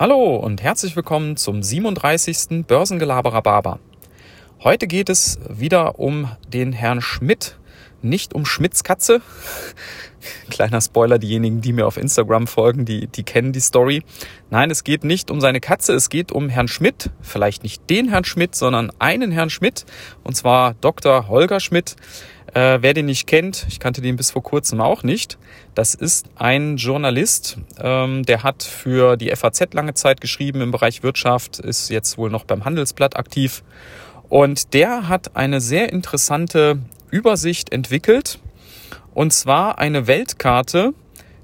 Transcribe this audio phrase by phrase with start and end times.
[0.00, 2.64] Hallo und herzlich willkommen zum 37.
[2.68, 3.80] Börsengelaberer Barber.
[4.62, 7.57] Heute geht es wieder um den Herrn Schmidt,
[8.02, 9.20] nicht um Schmidts Katze.
[10.50, 14.02] Kleiner Spoiler, diejenigen, die mir auf Instagram folgen, die, die kennen die Story.
[14.50, 17.10] Nein, es geht nicht um seine Katze, es geht um Herrn Schmidt.
[17.20, 19.84] Vielleicht nicht den Herrn Schmidt, sondern einen Herrn Schmidt,
[20.24, 21.28] und zwar Dr.
[21.28, 21.96] Holger Schmidt.
[22.54, 25.38] Äh, wer den nicht kennt, ich kannte den bis vor kurzem auch nicht,
[25.74, 31.02] das ist ein Journalist, ähm, der hat für die FAZ lange Zeit geschrieben im Bereich
[31.02, 33.62] Wirtschaft, ist jetzt wohl noch beim Handelsblatt aktiv.
[34.30, 36.78] Und der hat eine sehr interessante
[37.10, 38.38] Übersicht entwickelt,
[39.14, 40.92] und zwar eine Weltkarte,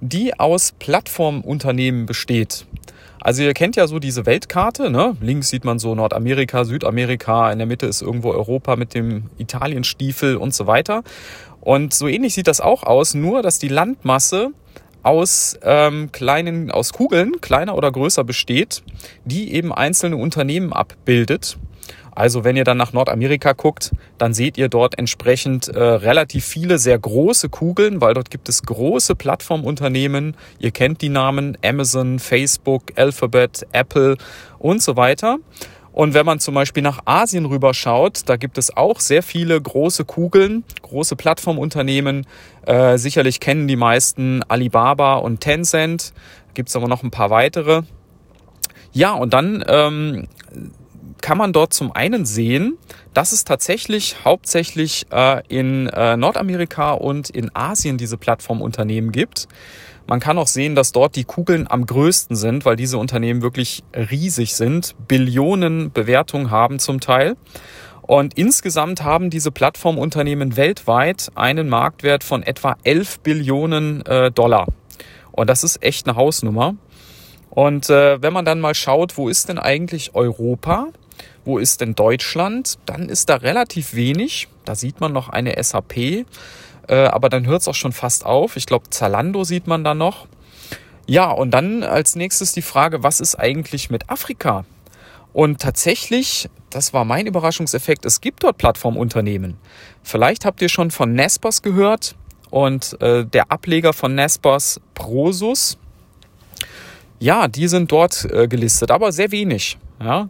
[0.00, 2.66] die aus Plattformunternehmen besteht.
[3.20, 5.16] Also ihr kennt ja so diese Weltkarte, ne?
[5.20, 10.36] Links sieht man so Nordamerika, Südamerika, in der Mitte ist irgendwo Europa mit dem Italienstiefel
[10.36, 11.04] und so weiter.
[11.60, 14.50] Und so ähnlich sieht das auch aus, nur dass die Landmasse
[15.04, 18.82] aus ähm, kleinen, aus Kugeln, kleiner oder größer besteht,
[19.24, 21.58] die eben einzelne Unternehmen abbildet.
[22.14, 26.78] Also wenn ihr dann nach Nordamerika guckt, dann seht ihr dort entsprechend äh, relativ viele
[26.78, 30.36] sehr große Kugeln, weil dort gibt es große Plattformunternehmen.
[30.58, 34.16] Ihr kennt die Namen Amazon, Facebook, Alphabet, Apple
[34.58, 35.38] und so weiter.
[35.92, 40.04] Und wenn man zum Beispiel nach Asien rüberschaut, da gibt es auch sehr viele große
[40.06, 42.26] Kugeln, große Plattformunternehmen.
[42.66, 46.14] Äh, sicherlich kennen die meisten Alibaba und Tencent.
[46.54, 47.82] Gibt es aber noch ein paar weitere.
[48.92, 50.28] Ja, und dann ähm,
[51.22, 52.76] kann man dort zum einen sehen,
[53.14, 59.48] dass es tatsächlich hauptsächlich äh, in äh, Nordamerika und in Asien diese Plattformunternehmen gibt.
[60.06, 63.84] Man kann auch sehen, dass dort die Kugeln am größten sind, weil diese Unternehmen wirklich
[63.94, 67.36] riesig sind, Billionen Bewertungen haben zum Teil.
[68.02, 74.66] Und insgesamt haben diese Plattformunternehmen weltweit einen Marktwert von etwa 11 Billionen äh, Dollar.
[75.30, 76.74] Und das ist echt eine Hausnummer.
[77.54, 80.88] Und äh, wenn man dann mal schaut, wo ist denn eigentlich Europa?
[81.44, 82.78] Wo ist denn Deutschland?
[82.86, 84.48] Dann ist da relativ wenig.
[84.64, 86.24] Da sieht man noch eine SAP, äh,
[86.88, 88.56] aber dann hört es auch schon fast auf.
[88.56, 90.26] Ich glaube, Zalando sieht man da noch.
[91.06, 94.64] Ja, und dann als nächstes die Frage, was ist eigentlich mit Afrika?
[95.34, 99.58] Und tatsächlich, das war mein Überraschungseffekt, es gibt dort Plattformunternehmen.
[100.02, 102.14] Vielleicht habt ihr schon von Nespers gehört
[102.50, 105.76] und äh, der Ableger von Nespers Prosus.
[107.22, 109.78] Ja, die sind dort äh, gelistet, aber sehr wenig.
[110.02, 110.28] Ja.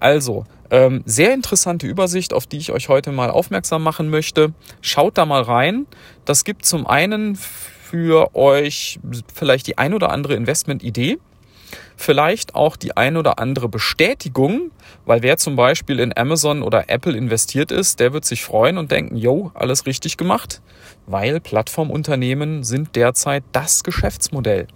[0.00, 4.52] Also, ähm, sehr interessante Übersicht, auf die ich euch heute mal aufmerksam machen möchte.
[4.80, 5.86] Schaut da mal rein.
[6.24, 8.98] Das gibt zum einen für euch
[9.32, 11.18] vielleicht die ein oder andere Investmentidee.
[11.96, 14.72] Vielleicht auch die ein oder andere Bestätigung,
[15.06, 18.90] weil wer zum Beispiel in Amazon oder Apple investiert ist, der wird sich freuen und
[18.90, 20.60] denken, yo, alles richtig gemacht,
[21.06, 24.66] weil Plattformunternehmen sind derzeit das Geschäftsmodell,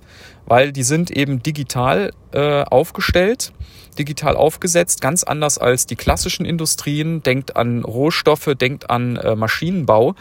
[0.49, 3.53] weil die sind eben digital äh, aufgestellt
[3.99, 10.15] digital aufgesetzt, ganz anders als die klassischen Industrien, denkt an Rohstoffe, denkt an äh, Maschinenbau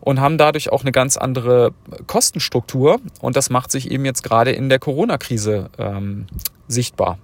[0.00, 1.72] und haben dadurch auch eine ganz andere
[2.06, 3.00] Kostenstruktur.
[3.20, 6.26] Und das macht sich eben jetzt gerade in der Corona-Krise ähm,
[6.68, 7.18] sichtbar.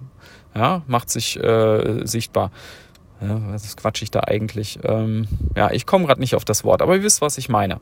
[0.53, 2.51] Ja, macht sich äh, sichtbar.
[3.21, 4.79] Ja, was quatsch ich da eigentlich?
[4.83, 7.79] Ähm, ja, ich komme gerade nicht auf das Wort, aber ihr wisst, was ich meine.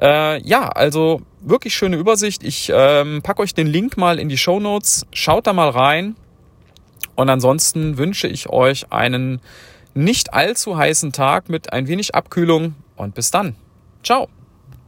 [0.00, 2.42] Äh, ja, also wirklich schöne Übersicht.
[2.42, 5.06] Ich ähm, packe euch den Link mal in die Show Notes.
[5.12, 6.16] Schaut da mal rein.
[7.14, 9.40] Und ansonsten wünsche ich euch einen
[9.94, 13.54] nicht allzu heißen Tag mit ein wenig Abkühlung und bis dann.
[14.02, 14.28] Ciao.